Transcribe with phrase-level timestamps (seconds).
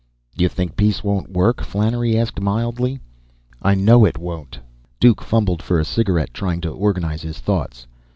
[0.35, 2.99] "You think peace won't work?" Flannery asked mildly.
[3.61, 4.57] "I know it won't!"
[4.99, 7.85] Duke fumbled for a cigarette, trying to organize his thoughts.